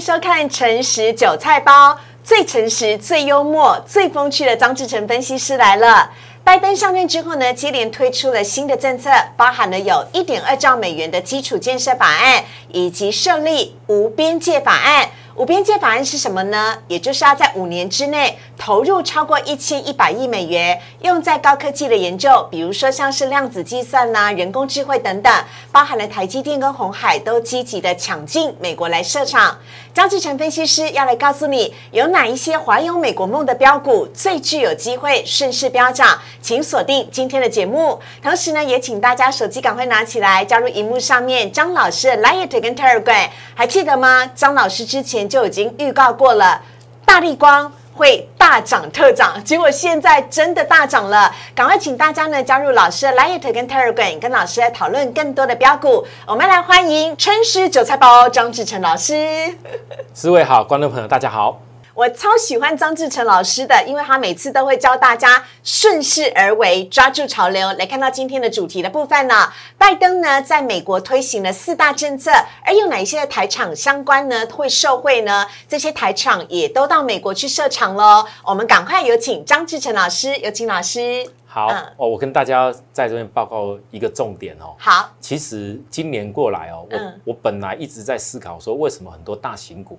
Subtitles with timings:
[0.00, 1.92] 收看《诚实韭菜包》，
[2.24, 6.10] 最诚实、最幽默、最风趣的张志成分析师来了。
[6.42, 15.10] 拜登上任之后呢，接连推出了新的政策，包含了有一点二兆美元的基础建设法案，以及设立无边界法案。
[15.36, 16.78] 无边界法案是什么呢？
[16.88, 25.32] 也就是要在五年之内投入超过一千一百亿美元，用在高科技的研究，比如说像是量子计算呐、人工智慧等等，
[25.72, 29.56] 包含了台积电跟红海都积极的抢进美国来设厂。
[29.94, 37.98] 张志成分析师要来告诉你，有哪一些怀有美国梦的标股最具有机会顺势飙涨，请锁定今天的节目。
[38.22, 44.30] 同时呢，也请大家手机赶快拿起来，加入荧幕上面张老师的 Light 跟 Telegram，还记得吗？
[44.34, 46.60] 张老师之前就已经预告过了，
[47.06, 47.72] 大力光。
[48.00, 51.30] 会大涨特涨，结果现在真的大涨了！
[51.54, 56.06] 赶快请大家呢加入老师的 Light 跟 Telegram，跟老师来讨论更多的标股。
[56.26, 59.54] 我们来欢迎春师韭菜包张志成老师。
[60.14, 61.60] 四位好，观众朋友大家好。
[61.94, 67.72] 我超喜欢张志成老师的，因为他每次都会教大家顺势而为，抓住潮流。
[67.74, 72.30] 来看到今天的主题的部分呢，拜登呢在美国推行了四大政策，
[72.64, 75.46] 而有哪些的台厂相关呢会受惠呢？
[75.68, 78.24] 这些台厂也都到美国去设厂喽。
[78.44, 81.28] 我们赶快有请张志成老师，有请老师。
[81.52, 81.66] 好、
[81.96, 84.76] 哦，我跟大家在这边报告一个重点哦。
[84.78, 89.98] 好，其实今年过来哦，我、嗯我本来一直在思考说，为什么很多大型股，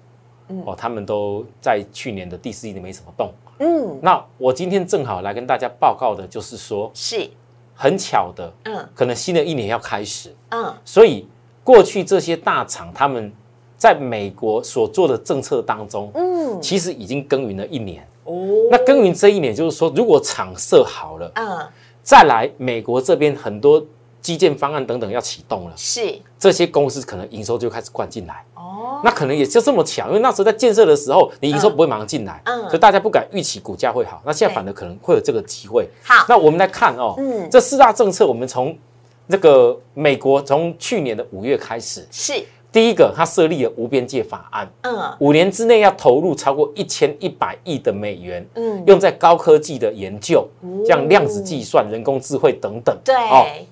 [0.66, 3.32] 哦，他们都在去年的第四季里没什么动。
[3.60, 7.30] 嗯，那我今天正好来跟大家报告的就是说，是，
[7.76, 8.90] 很巧的，嗯。
[8.96, 11.28] 可能新的一年要开始，嗯，所以
[11.64, 13.32] 过去这些大厂他们
[13.78, 18.08] 在美国所做的政策当中，嗯，其实已经耕耘了一年。
[18.24, 18.34] 哦，
[18.70, 21.60] 那耕耘这一年，就是说，如果厂设好了，嗯，
[22.04, 23.84] 再来美国这边很多
[24.22, 28.44] 基建方案等等要启动了，是，这些公司可能营收就开始灌进来。
[28.54, 32.62] 哦，那可能也就这么巧，因为那时候在建设的时候，你营收不会马上进来，嗯。
[32.70, 34.22] 所以大家不敢预期股价会好。
[34.24, 35.88] 那现在反而可能会有这个机会。
[36.04, 37.50] 好，那我们来看哦，嗯。
[37.50, 38.78] 这四大政策，我们从
[39.26, 42.34] 那个美国从去年的五月开始，是，
[42.72, 45.12] 第一个它设立了无边界法案，嗯。
[45.20, 50.48] 五年之内要投入超过一千一百亿的美元，嗯，用在高科技的研究，
[50.86, 52.96] 像量子计算、人工智慧等等。
[53.04, 53.16] 对。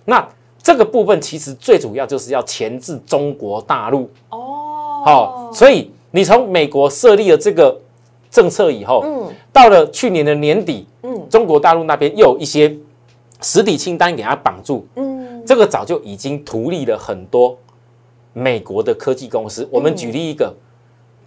[0.06, 0.28] 那
[0.62, 4.10] 这个部分其实最主要就是要钳制中国大陆。
[4.30, 7.80] 哦，好、所以你从美国设立了这个
[8.30, 12.76] 政策以后，嗯到了去年的年底，嗯中国大陆那边又有一些
[13.42, 17.58] 实体清单给它绑住，嗯，这个早就已经图利了很多
[18.34, 19.68] 美国的科技公司。
[19.72, 20.54] 我们举例一个，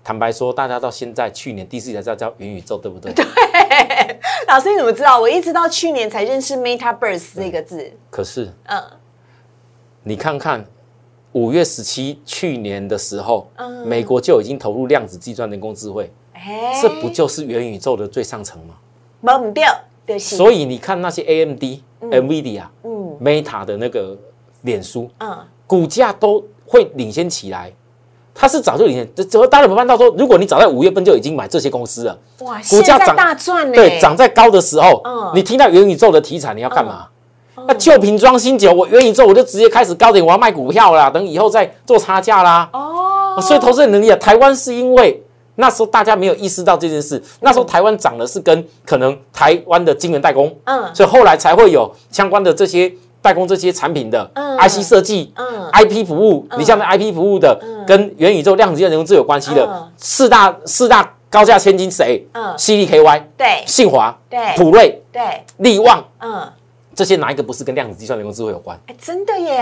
[0.04, 3.12] 坦白说，大家到现在去年第四季才知道叫元宇宙，对不 对？
[4.47, 5.19] 老师你怎么知道？
[5.19, 7.91] 我一直到去年才认识 Metaverse 这个字。
[8.10, 8.82] 可是嗯
[10.03, 10.65] 你看看。
[11.35, 18.75] 五月十七，去年的时候，嗯美国就已经投入量子计算、人工智慧，哎这不就是元宇宙的最上层吗？
[19.23, 19.65] 没唔对，
[20.07, 21.62] 就是所以你看那些 AMD、
[22.03, 24.15] NVIDIA、嗯 Meta 的那个
[24.61, 27.73] 脸书，嗯股价都会领先起来。
[28.35, 37.09] 它是早就领先，这怎么大家有没有看到说，如果你早在五月份就已经买这些公司了，哇，股价涨大赚呢，对，涨在高的时候，嗯你听到元宇宙的题材，你要干嘛？
[37.67, 42.69] 那旧瓶装新酒，我元宇宙我就直接开始高点，我要卖股票啦，等以后再做差价啦。
[42.73, 45.23] 哦，所以投资人能力啊，台湾是因为
[45.57, 50.83] 那时候大家没有意识到这件事，那时候台湾涨的是跟可能台湾的晶圆代工，嗯。
[50.95, 54.59] 所以后来才会有相关的这些代工这些产品的嗯。
[54.59, 55.71] IC 设计、嗯。
[55.73, 59.57] IP 服务，你像那 IP 服务的跟元宇宙、量子计算、人工智能有关系嗯。
[59.57, 62.27] 的四大四大高价千金谁？
[62.33, 63.62] 嗯？CDKY、对。
[63.67, 64.41] 信华、对。
[64.57, 66.49] 普瑞、对，力旺嗯。
[66.95, 68.79] 这些哪一个不是跟量子计算、人工智慧有关？
[68.87, 69.57] 哎，真的耶！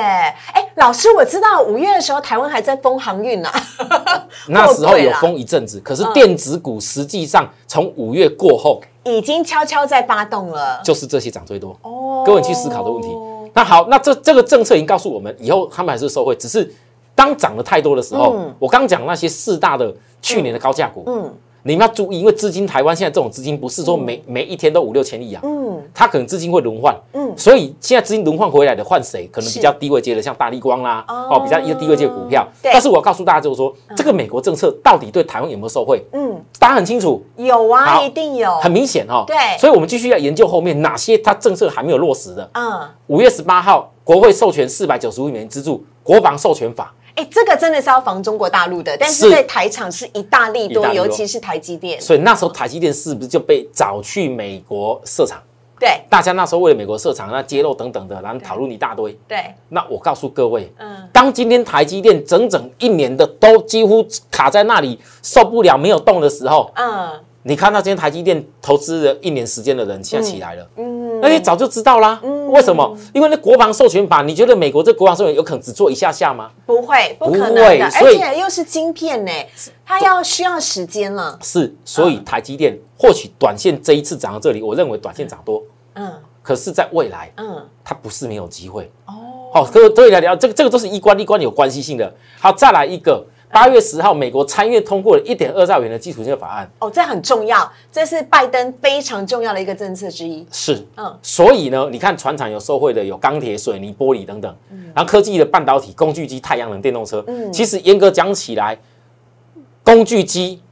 [0.53, 3.49] 哎，老师，我知道五月的时候台湾还在封航运呢。
[4.49, 8.81] 那时候有 封一阵子，可是嗯电子股实际上从五月过后。
[9.05, 10.79] 已经悄悄在发动了。
[10.85, 11.75] 就是这些涨最多。
[11.83, 13.09] 哦各位去思考的问题。
[13.55, 16.71] 那好，那这这个政策已经告诉我们，以后他们还是受惠，只是
[17.15, 29.29] 当涨得太多的时候，嗯我刚讲那些四大的去年的高价股，嗯你们要注意，因为资金台湾现在这种资金不是说每、每一天都五六千亿啊，嗯它可能资金会轮换，嗯所以现在资金轮换回来的换谁？
[29.33, 32.47] 可能比较低位接的，像大力光啦，哦哦，比较一个低位接的股票。
[32.63, 36.05] 对但是我要告诉大家，就是说，这个美国政策到底对台湾有没有受惠？
[36.13, 38.51] 嗯，大家很清楚，有啊，一定有。
[38.61, 39.25] 很明显哦。
[39.27, 42.49] 对所以我们继续要研究后面哪些它政策还没有落实的。
[42.55, 49.31] 嗯，五月十八号，国会授权四百九十五亿美元资助国防授权法，哎，这个真的是要防中国大陆的，但是是。
[49.31, 51.05] 对台厂是一大利多，一大利多。
[51.05, 52.01] 尤其是台积电。
[52.01, 55.39] 所以那时候台积电是不是就被找去美国设厂？
[55.79, 56.01] 对。
[56.09, 59.13] 大家那时候为了美国设厂，那揭露等等的，然后讨论一大堆。
[59.29, 67.11] 对，那我告诉各位，嗯，当今天台积电整整一年的都几乎卡在那里受不了没有动的时候，嗯。
[67.43, 72.21] 你看到今天台积电投资了一年时间的人现在起来了，嗯，那你早就知道啦。
[72.49, 72.97] 为什么？
[73.13, 76.51] 因为那国防授权法，你觉得美国这国防授权有可能只做一下下吗？
[76.67, 79.31] 不会，不可能的，而且又是晶片呢，
[79.85, 81.39] 它要需要时间了。
[81.43, 85.63] 是，所以台积电或许短线这一次涨到这里，我认为短线涨多，
[85.95, 86.13] 嗯
[86.43, 88.91] 可是在未来嗯，它不是没有机会。
[89.07, 89.13] 哦，
[89.53, 92.13] 好，各位各位来聊，这个这个都是一关一关有关系性的。
[92.41, 100.47] 好，再来一个，八月十号，美国参议院通过了一点二兆元的基础建设法案，哦，这很重要，这是拜登非常重要的一个政策之一。
[100.53, 101.19] 是，嗯。
[101.21, 104.93] 所以呢，你看船厂有受惠的，有钢铁、水泥、玻璃等等，嗯。
[104.95, 107.53] 然后科技的半导体、工具机、太阳能、电动车，嗯。
[107.53, 108.79] 其实严格讲起来，
[109.83, 110.63] 工具机、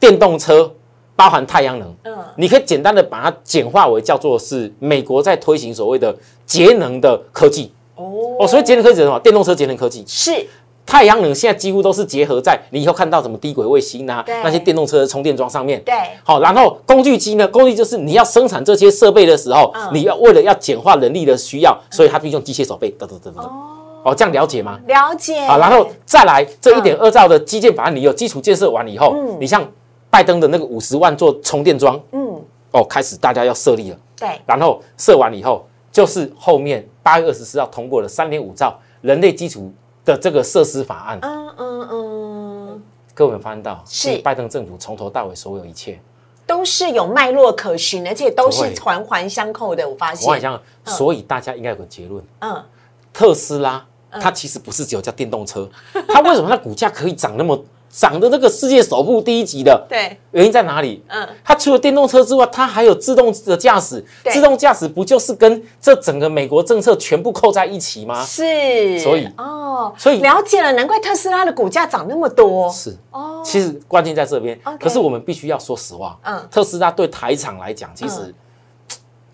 [0.00, 0.74] 电动车
[1.14, 2.18] 包含太阳能，嗯。
[2.36, 6.12] 你可以简单的把它简化为叫做是美国在推行所谓的
[6.44, 7.72] 节能的科技。
[7.94, 8.10] 哦。
[8.40, 9.20] 哦，所以节能科技是什么？
[9.20, 10.44] 电动车节能科技，是
[10.86, 15.82] 太阳能现在几乎都是结合在你以后看到什么低轨卫星啊，那些电动车的充电桩上面。
[15.82, 17.48] 对，好，然后工具机呢？
[17.48, 23.44] 工具就是你要生产这些设备的时候，嗯你要为了要简化人力的需要，所以它必须用机械手背，等等等等。
[24.04, 24.78] 哦，这样了解吗？
[24.86, 25.46] 了解。
[25.46, 29.66] 好，然后再来这一点二兆的基建法案，你有基础建设完以后，你像
[30.10, 32.38] 拜登的那个五十万座充电桩，嗯，
[32.72, 39.72] 哦，开始大家要设立了，对，然后设完以后，就是后面八月二十四号通过了三点五兆人类基础
[40.04, 41.18] 的这个设施法案。
[41.22, 42.82] 嗯嗯嗯，
[43.14, 46.00] 各位有发现到，是拜登政府从头到尾所有一切，
[46.46, 49.88] 都是有脉络可循，而且都是对环环相扣的。
[49.88, 52.24] 我发现，我很像，所以大家应该有个结论。
[52.40, 52.62] 嗯，
[53.12, 53.84] 特斯拉
[54.20, 55.68] 它其实不是只有叫电动车，
[56.08, 57.64] 它为什么它股价可以涨那么
[57.96, 59.86] 涨的这个世界首富第一级的？
[59.88, 61.00] 对，原因在哪里？
[61.06, 64.04] 嗯，它除了电动车之外，它还有自动的驾驶。
[64.32, 68.24] 自动驾驶不就是跟这整个美国政策全部扣在一起吗？
[68.24, 72.68] 是，所以哦，所以了解了，难怪特斯拉的股价涨那么多。
[72.68, 74.58] 是，哦，其实关键在这边。
[74.80, 78.34] 可是我们必须要说实话，嗯特斯拉对台厂来讲，其实嗯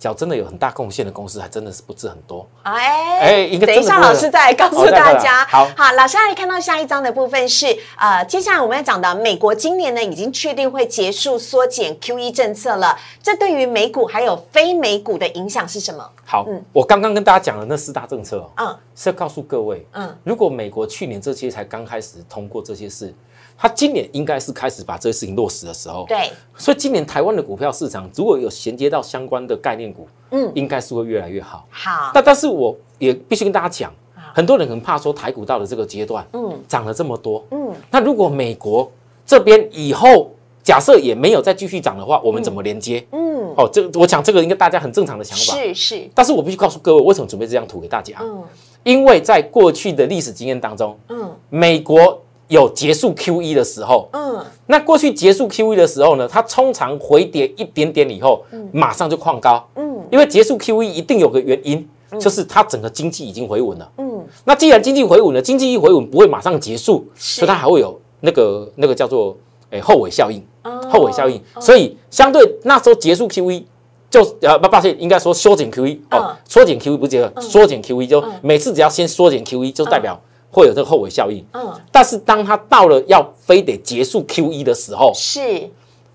[0.00, 2.48] 脚真的有很大贡献的公司，还真的是不是很多。
[2.62, 5.44] 哎哎等一下，老师再来告诉大家。
[5.44, 7.66] 好好，老师来看到下一章的部分是
[7.98, 16.10] 呃，接下来我们要讲的，美国今年呢已经确定会结束缩减 QE 政策了，这对于美股还有非美股的影响是什么？
[16.24, 23.14] 好，嗯我刚刚跟大家讲的那四大政策哦，嗯是要告诉各位，嗯，如果美国去年这些才刚开始通过这些事，
[23.62, 26.06] 他今年应该是开始把这些事情落实的时候。
[26.08, 31.66] 对，所以今年台湾的股票市场如果有衔接到相关的概念股，嗯，应该是会越来越好。
[31.68, 33.92] 好，但但是我也必须跟大家讲，
[34.34, 38.90] 很多人很怕说台股到了这个阶段，嗯，涨了这么多，嗯，那如果美国
[39.26, 40.30] 这边以后
[40.62, 43.06] 假设也没有再继续涨的话，我们怎么连接？
[43.12, 45.62] 嗯，哦，这我讲这个应该大家很正常的想法。
[45.62, 48.20] 是是，但是我必须告诉各位，为什么准备这张图给大家？
[48.22, 48.42] 嗯。
[48.82, 51.30] 因为在过去的历史经验当中，嗯。
[51.50, 52.18] 美国
[52.50, 58.68] 有结束 QE 的时候，嗯，那过去结束 QE 的时候呢，它通常回跌一点点以后，嗯。
[58.72, 59.64] 马上就创高。
[59.76, 61.88] 嗯，因为结束 QE 一定有个原因，
[62.18, 63.90] 就是它整个经济已经回稳了。
[63.98, 69.36] 嗯，那既然经济回稳了，经济一回稳不会马上结束，所以它还会有那个那个叫做
[69.70, 70.42] 诶、后尾效应。
[70.64, 73.62] 哦后尾效应，所以相对那时候结束 QE。
[74.10, 81.44] 就呃不抱歉，应该说缩减 QE 哦嗯，缩减 QE 不是结合，缩减 QE 就每次只要先缩减 QE，就代表会有这个后尾效应。
[81.52, 85.70] 嗯，但是当它到了要非得结束 QE 的时候，是。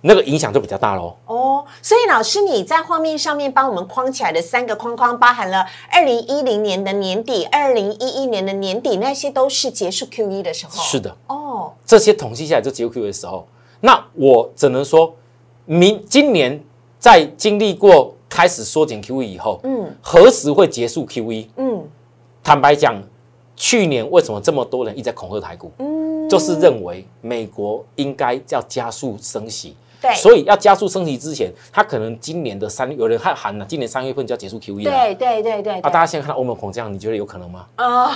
[0.08, 1.15] 那个影响就比较大喽。
[1.25, 10.84] 哦，所以老师你在画面上面帮我们框起来的三个框框，包含了二零一零年的年底、二零一一年的年底，那些都是结束 QE 的时候。
[10.84, 13.48] 是的，哦，这些统计下来就结束 QE 的时候，
[13.82, 15.12] 那我只能说，
[15.65, 16.63] 明今年
[17.00, 21.48] 在经历过开始缩减 QE 以后，嗯何时会结束 QE？
[21.58, 21.84] 嗯
[22.44, 23.01] 坦白讲，
[23.56, 25.72] 去年为什么这么多人一直在恐吓台股？
[25.80, 29.76] 嗯，就是认为美国应该要加速升息。
[30.02, 34.92] 对所以要加速升息之前，他可能今年的三，有人还喊了，今年三月份就要结束 QE 了。
[34.92, 37.66] 对对对对啊，大家现在看到欧盟恐这样，你觉得有可能吗？
[37.76, 38.08] 啊，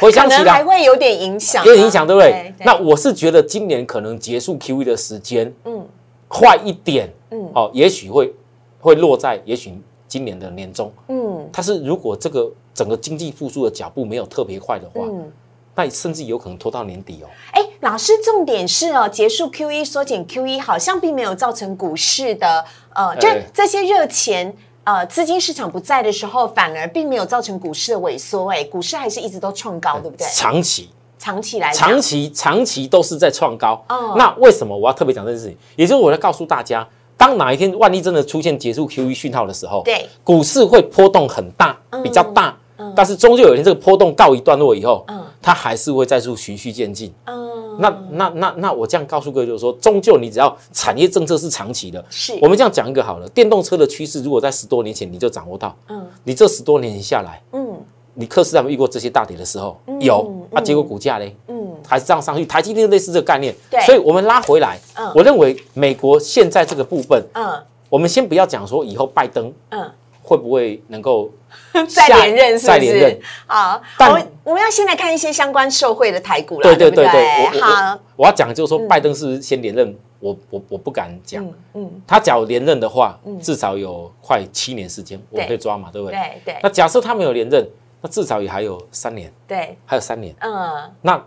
[0.00, 2.52] 回想起可能还，会有点影响啊，有点影响，对不对？
[2.58, 5.86] 对那我是觉得今年可能结束 QE 的时间嗯
[6.26, 8.32] 快一点，嗯哦，也许会
[8.80, 9.72] 会落在也许
[10.08, 10.90] 今年的年中。
[11.08, 15.32] 嗯但是如果这个整个经济复苏的脚步没有特别快的话，嗯。
[15.74, 17.26] 那甚至有可能拖到年底哦。
[17.52, 22.62] 哎，老师，重点是哦，结束 QE 缩减 QE 好像并没有造成股市的
[22.94, 30.26] 呃，就哎这些热钱呃资金市场不在的时候，反而并没有造成股市的萎缩，哎，股市还是一直都创高，对不对？
[30.34, 33.82] 长期长期来讲，长期长期都是在创高。
[33.88, 35.56] 哦那为什么我要特别讲这件事情？
[35.76, 36.86] 也就是我要告诉大家，
[37.22, 42.92] 当哪一天万一真的出现结束 Q E 讯号的时候，对，股市会波动很大，比较大，嗯。
[42.96, 45.22] 但是终究有一天这个波动告一段落以后，嗯。
[45.40, 47.14] 它还是会再度循序渐进。
[47.26, 52.36] 嗯，那那那那我这样告诉各位，就是说，终究你只要产业政策是长期的，是。
[52.42, 56.04] 我们这样讲一个好了，电动车的趋势如果在十多年前你就掌握到，嗯。
[56.24, 57.80] 你这十多年下来，嗯
[58.14, 59.80] 你克斯有没有遇过这些大跌的时候？
[60.00, 61.58] 有啊，结果股价嘞嗯。
[61.86, 63.52] 还是这样上去，台积电类似这个概念。
[63.68, 67.60] 对，所以我们拉回来嗯，我认为美国现在这个部分，嗯。
[67.88, 69.90] 我们先不要讲说以后拜登嗯，
[70.22, 71.30] 会不会能够
[71.86, 73.20] 再下连任再连任？？
[73.46, 77.06] 好，但我们我们要先来看一些相关受惠的台股了，对对不对？
[77.06, 81.44] 对，好我，我要讲的就是说，拜登是不是先连任，我我我不敢讲。
[81.44, 86.16] 嗯嗯，他假如连任的话，至少有快七年时间，我可以抓嘛，对不对？
[86.16, 86.60] 对对。
[86.62, 87.62] 那假设他没有连任，
[88.02, 90.34] 那至少也还有三年，对，还有三年。
[90.40, 90.90] 嗯。
[91.00, 91.24] 那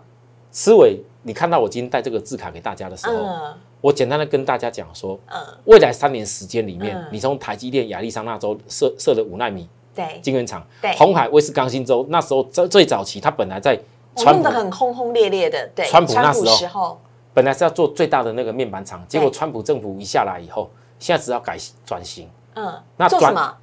[0.52, 3.54] 思伟，你看到我今天带这个字卡给大家的时候，嗯。
[3.80, 13.78] 我简单的跟大家讲说，嗯，未来三年时间里面嗯，你从台积电亚利桑那州设设的五纳米对，晶圆厂对，红海威斯康星州那时候最最早期，它本来在
[14.14, 16.98] 我弄川普得很轰轰烈烈的，对，川普那时候
[17.32, 20.68] 本来是要做最大的那个面板厂，结果川普政府一下来以后，
[20.98, 23.56] 现在只要改转型，嗯，那转做什么？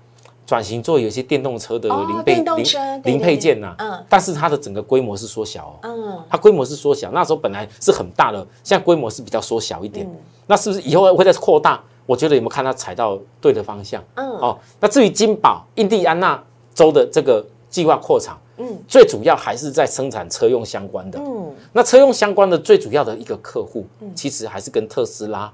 [0.46, 4.06] 转型做有些电动车的哦零配零零配件呐、嗯。
[4.10, 6.20] 但是它的整个规模是缩小哦，嗯。
[6.30, 10.16] 它规模是缩小，那时候本来是很大的，现在规模是比较缩小一点，嗯。
[10.48, 11.82] 那是不是以后会再扩大？
[12.06, 14.04] 我觉得有没有看它踩到对的方向？
[14.16, 14.30] 嗯。
[14.40, 16.42] 哦，那至于金宝、印第安纳
[16.76, 18.78] 州的这个计划扩厂，嗯。
[18.86, 21.18] 最主要还是在生产车用相关的。
[21.20, 21.50] 嗯。
[21.72, 25.50] 那车用相关的最主要的一个客户，其实还是跟特斯拉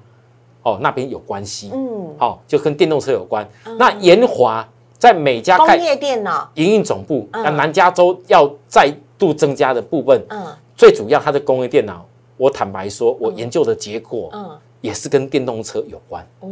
[0.64, 1.70] 哦那边有关系。
[1.72, 3.48] 嗯，哦，就跟电动车有关。
[3.78, 4.68] 那延华
[5.00, 7.42] 在每家盖工业电脑，营运总部，嗯。
[7.42, 10.46] 那南加州要再度增加的部分，嗯。
[10.76, 12.06] 最主要它的工业电脑，
[12.38, 16.26] 我坦白说，我研究的结果嗯，也是跟电动车有关。
[16.40, 16.48] 哦，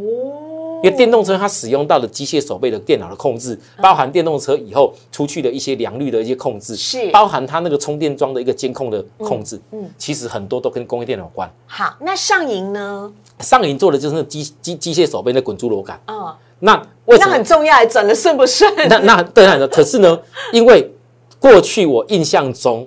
[0.82, 7.10] 因为电动车它使用到的机械手背的电脑的控制，包含电动车以后出去的一些良率的一些控制，是。
[7.10, 9.90] 包含它那个充电桩的一个监控的控制，嗯嗯。
[9.96, 11.50] 其实很多都跟工业电脑有关。
[11.66, 13.10] 好，那上银呢？
[13.40, 16.74] 上银做的就是那机机机械手背的滚珠螺杆，嗯，那
[17.06, 18.72] 为什那么很重要，转的顺不顺？
[18.88, 20.18] 那那当然了，可是呢，
[20.52, 20.92] 因为
[21.40, 22.86] 过去我印象中，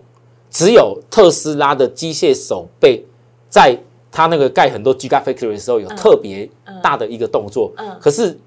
[0.49, 3.05] 只有特斯拉的机械手背
[3.49, 3.77] 在
[4.11, 6.49] 它那个盖很多 Gigafactory 的时候有特别
[6.83, 7.71] 大的一个动作。
[7.77, 8.37] 嗯可是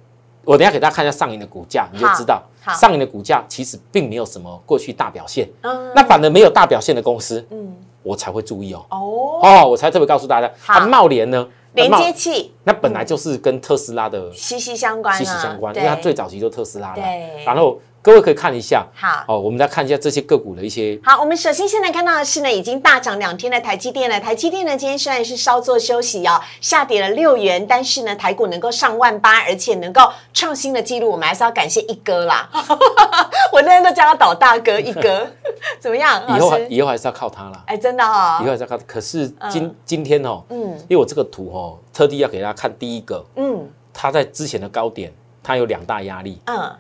[0.45, 2.43] 我等下给大家看一下上影的股价，你就知道
[2.78, 5.49] 上影的股价其实并没有什么过去大表现。
[5.62, 8.85] 嗯那反而没有大表现的公司，嗯，我才会注意哦。
[8.90, 16.95] 哦，哦，我才特别告诉大家，好它茂联呢，连接器那本来就是跟特斯拉的息息相关啊，息息相关，因对为它最早期就特斯拉了。
[16.95, 19.25] 对然后各位可以看一下，好。
[19.26, 24.20] 哦，我们来看一下这些个股的一些好，我们首先现在看到的是呢，已经大涨两天的台积电了。
[24.20, 30.02] 台积电呢，今天虽然是稍作休息哦，下跌了六元，但是呢，台股能够上万八，而且能够
[30.34, 32.46] 创新的记录，我们还是要感谢一哥啦。
[33.50, 35.26] 我那天都叫他倒大哥一哥，
[35.80, 36.58] 怎么样，以后还？
[36.68, 38.84] 以后还是要靠他啦，哎，真的哈以后哦，还是要靠它。
[38.87, 40.58] 可是今今天哦，嗯
[40.88, 45.11] 因为我这个图哦，特地要给大家看第一个，嗯它在之前的高点，
[45.42, 46.70] 它有两大压力，嗯，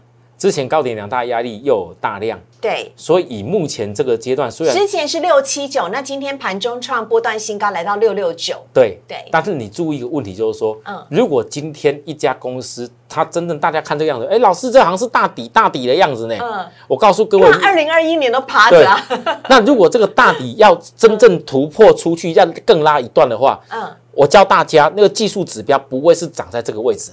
[0.44, 2.92] 之前高点两大压力又有大量，对。
[2.96, 8.62] 所以以目前这个阶段，虽然之前是六七九，那今天盘中创波段新高，来到六六九。
[8.70, 9.26] 对对。
[9.30, 11.02] 但是你注意一个问题，就是说，嗯。
[11.08, 18.86] 如果今天一家公司它真正大家看这个样子，哎，老师这好像是大底大底的样子呢，嗯，我告诉各位，那二零二一年都趴着。
[18.86, 19.00] 啊。
[19.48, 23.90] 那如果这个大底要真正突破出去，要更拉一段的话，嗯。
[24.12, 27.12] 我教大家那个技术指标不会是长在这个位置，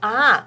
[0.00, 0.46] 啊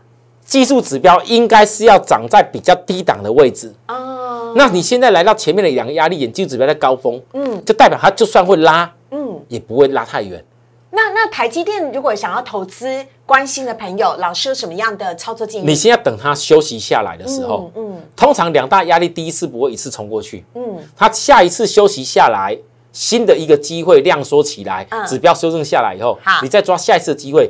[0.53, 3.73] 技术指标应该是要长在比较低档的位置。
[3.87, 9.41] 哦那你现在来到前面的两个压力点，技术指标在高峰，嗯就代表它就算会拉，嗯。
[9.47, 10.45] 也不会拉太远。
[10.91, 15.65] 那那台积电如果想要投资，关心的朋友，老师有什么样的操作建议？
[15.65, 22.55] 你先要等它休息下来的时候，嗯通常两大压力第一次不会一次冲过去，嗯它下一次休息下来，
[22.91, 27.49] 新的一个机会量缩起来，嗯指标修正下来以后好，你再抓下一次的机会，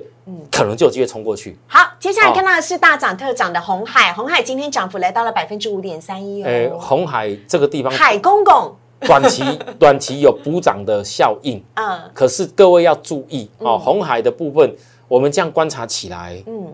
[0.52, 1.58] 可能就有机会冲过去。
[1.68, 6.78] 好，接下来哦看到的是大涨特涨的红海，红海今天涨幅来到了百分之五点三一诶，哦。
[6.80, 9.44] 红海这个地方海公公，短期
[9.80, 14.76] 短期有补涨的效应，嗯可是各位要注意哦，红海的部分，
[15.08, 16.74] 我们这样观察起来，嗯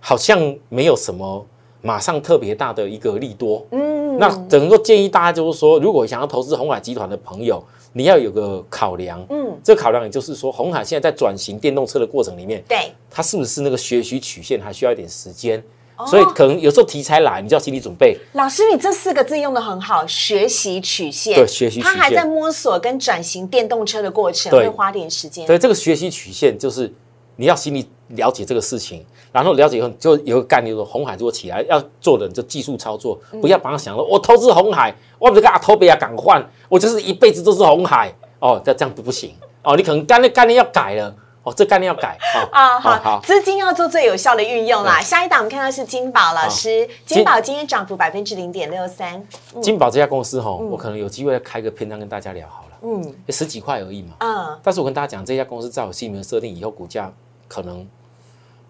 [0.00, 1.44] 好像没有什么
[1.82, 3.66] 马上特别大的一个利多。
[3.72, 7.62] 嗯，那整个建议大家就是说，如果想要投资红海集团的朋友，
[7.96, 9.24] 你要有个考量。
[9.30, 15.58] 嗯这个考量也就是说，红海现在在转型电动车的过程里面，对，它是不是那个学习曲线还需要一点时间？
[15.96, 18.14] 哦所以可能有时候题材来，你就要心理准备。
[18.34, 25.46] 老师你这四个字用的很好，学习曲线，对学习曲线他还在摸索跟转型电动车的过程，会花点时间。
[25.46, 26.92] 所以这个学习曲线就是
[27.36, 41.14] 你要心里了解这个事情，然后了解以后就有个概念说，红海如果起来要做的就技术操作，不要把它想说我投资红海，我不是跟阿投比亚港换，我就是一辈子都是红海哦，这这样不不行哦，你可能概念概念要改了。
[41.42, 42.18] 哦，这概念要改
[42.50, 42.80] 啊！
[42.80, 45.00] 好，资金要做最有效的运用啦。
[45.00, 49.24] 下一档我们看到是金宝老师，金宝今天涨幅百分之零点六三。
[49.62, 52.76] 金宝这家公司哈，我可能有机会开个篇章跟大家聊好了。
[52.82, 54.14] 嗯，十几块而已嘛。
[54.18, 57.12] 嗯，但是我跟大家讲，这家公司在我心里面设定以后，股价
[57.46, 57.86] 可能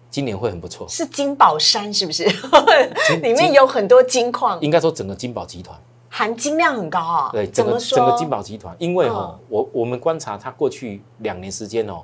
[0.09, 0.87] 今年会很不错。
[0.89, 2.23] 是金宝山是不是？
[3.21, 4.59] 里面有很多金矿。
[4.61, 5.77] 应该说整个金宝集团
[6.09, 7.29] 含金量很高啊。
[7.31, 12.01] 对，整个整个金宝集团，因为哈，我我们观察它过去两年时间哦。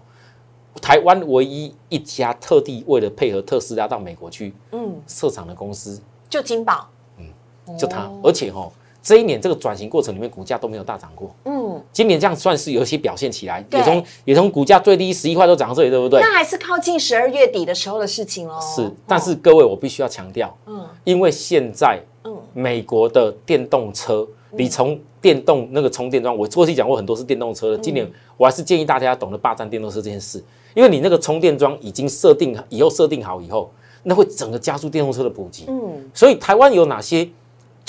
[0.82, 8.72] 台湾唯一一家特地为了配合特斯拉到美国去嗯设厂的公司，就金宝，嗯，就它，而且哦，
[9.04, 16.22] 这一年这个转型过程里面，股价都没有大涨过，嗯，今年这样算是有一些表现起来，也从也从股价最低十一块都涨到这里，对不对？
[16.22, 18.58] 那还是靠近十二月底的时候的事情喽。
[18.62, 30.42] 是，但是各位我必须要强调，嗯，因为现在，嗯，美国的电动车，你从电动那个充电桩，我过去讲过很多是电动车的，今年我还是建议大家懂得霸占电动车这件事。
[30.74, 33.70] 因为你那个充电桩已经设定以后设定好以后，
[34.04, 35.66] 那会整个加速电动车的普及。
[35.68, 37.30] 嗯，所以台湾有哪些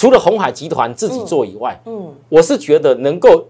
[0.05, 3.43] 除了红海集团自己做以外，嗯，我是觉得能够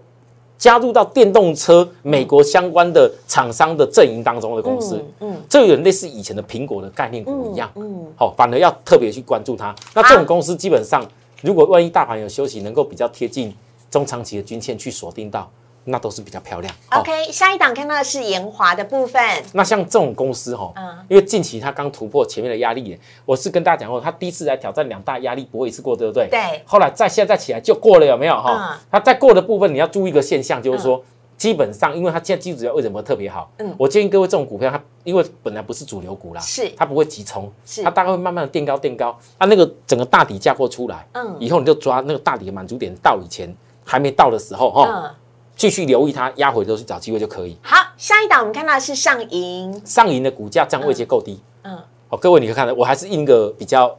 [0.57, 9.75] 加入到电动车美国相关的厂商的阵营当中的公司，嗯，这有点类似以前的苹果的概念股一样，嗯，好，反而要特别去关注它。
[9.93, 11.05] 那这种公司基本上，
[11.41, 13.53] 如果万一大盘有休息，能够比较贴近
[13.91, 15.51] 中长期的均线去锁定到。
[15.85, 16.73] 那都是比较漂亮。
[16.91, 19.21] OK，下一档看到的是延华的部分。
[19.53, 26.27] 那像这种公司哈，嗯，因为近期它刚突破前面的压力，我是跟大家讲过，它第一次来挑战两大压力不会一次过，对不对？
[26.29, 26.61] 对。
[26.65, 28.79] 后来再现在起来就过了，有没有哈？
[28.91, 31.03] 它在过的部分你要注意一个现象，就是说，
[31.37, 33.51] 基本上因为它现在基础为什么特别好？
[33.59, 45.15] 嗯，我建议各位这种股票，它因为本来不是主流股啦，是它不会急冲，是它大概会慢慢的垫高垫高，它那个整个大底架构出来，嗯，以后你就抓那个大底的满足点到以前还没到的时候哈。
[45.55, 47.57] 继续留意它压回都是找机会就可以。
[47.61, 51.39] 好，下一档我们看到是上银，上银的股价这样位阶够低。
[51.63, 51.77] 嗯，
[52.09, 53.97] 好，各位你可以看到，我还是印个比较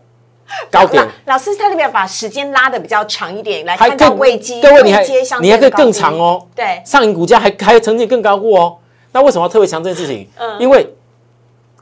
[0.70, 1.02] 高点。
[1.24, 4.60] 老师他那边把时间拉的比较长一点，来看到位阶。
[4.60, 5.02] 各位你还
[5.40, 6.46] 你还可以更长哦。
[6.54, 8.76] 对，上银股价还还曾经更高过哦。
[9.12, 10.28] 那为什么要特别强这件事情？
[10.36, 10.94] 嗯，因为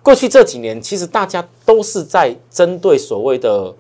[0.02, 3.74] 过去这几年其实大家都是在针对所谓的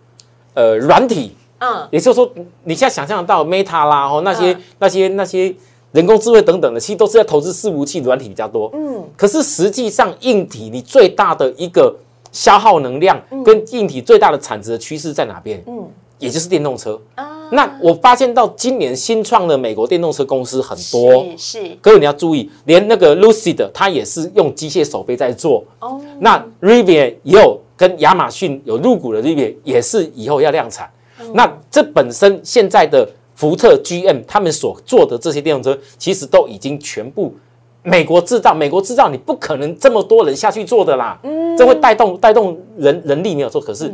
[0.54, 1.36] 呃软体。
[1.60, 2.30] 嗯，也就是说，
[2.64, 5.54] 你现在想象得到 Meta 啦，哦，那些那些那些
[5.94, 8.68] 人工智慧等等的，其实都是在投资伺服器软体比较多。
[8.74, 11.94] 嗯，可是实际上硬体你最大的一个
[12.32, 15.62] 消耗能量跟硬体最大的产值的趋势在哪边？
[15.68, 15.86] 嗯，
[16.18, 17.00] 也就是电动车。
[17.14, 21.62] 啊，那我发现到今年新创的美国电动车公司很多，是。
[21.80, 25.64] 各位你要注意，连那个 Lucid 它也是用机械手背在做。
[25.78, 30.90] 哦，那 Rivian 也有跟亚马逊有入股的 Rivian 也是以后要量产。
[31.32, 37.34] 那这本身现在的福特、GM 他们所做的这些电动车，其实都已经全部
[37.82, 38.54] 美国制造。
[38.54, 43.92] 美国制造你不可能这么多人下去做的啦，嗯，这会带动带动人人力没有错，可是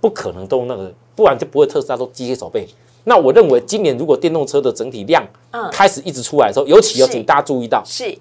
[0.00, 2.68] 不可能都那个，不然就不会特斯拉都机械手背。
[3.04, 5.26] 那我认为今年如果电动车的整体量
[5.72, 8.16] 开始一直出来的时候，尤其要请大家注意到，是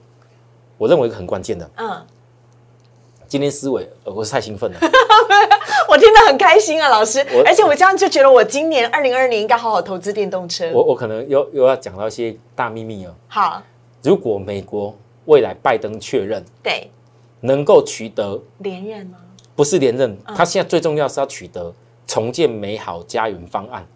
[0.77, 2.01] 我认为一个很关键的，嗯。
[3.31, 4.79] 今天思维，我是太兴奋了，
[5.87, 7.25] 我听得很开心啊，老师。
[7.45, 10.69] 而且我这样就觉得，我今年二零二年应该好好投资电动车。
[10.73, 13.15] 我我可能又又要讲到一些大秘密哦。
[13.29, 13.63] 好，
[14.03, 14.93] 如果美国
[15.27, 16.91] 未来拜登确认，对，
[17.39, 19.17] 能够取得连任吗？
[19.55, 21.73] 不是连任，他现在最重要是要取得
[22.05, 23.87] 重建美好家园方案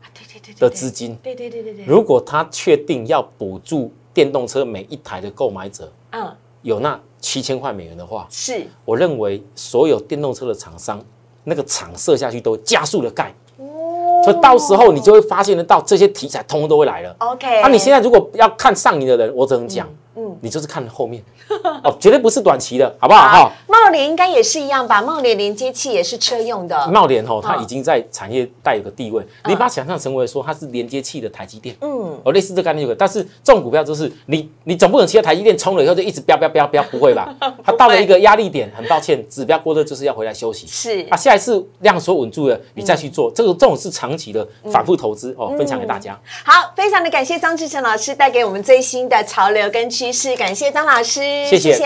[0.57, 1.13] 的资金。
[1.21, 1.83] 对对对对对。
[1.83, 6.97] 如果他确定要补助电动车每一台的购买者，嗯，有那。
[7.25, 11.03] 七千块美元的话，是我认为所有电动车的厂商
[11.43, 13.33] 那个厂设下去都加速的盖，
[14.23, 17.15] 所以到时候你就会发现得到这些题材通通都会来了。
[17.17, 19.87] OK，那你现在如果要看上瘾的人，我只能讲。
[19.87, 19.95] 嗯，
[20.41, 21.23] 你就是看后面
[21.83, 23.27] 哦，绝对不是短期的， 好不好？
[23.27, 25.01] 哈，茂联应该也是一样吧？
[25.01, 26.87] 茂联连接器也是车用的。
[26.87, 32.95] 茂联哦，它已经在产业带有个地位，你把它想象成为说它是连接器的台积电，嗯，哦，类似这概念就可以。
[32.97, 37.33] 但是这种股票就是你，你总不能期待台积电冲了以后就一直飙飙飙飙，不会吧？
[37.63, 40.65] 它到了一个压力点，很抱歉，指标过热就是要回来休息。
[40.67, 46.19] 是啊，下一次量缩稳住了，你再去做这个，这种是长期的反复投资哦，分享给大家。
[46.43, 51.77] 好，非常的感谢张志成老师带给我们最新的潮流跟趋势，是感谢张老师，谢谢。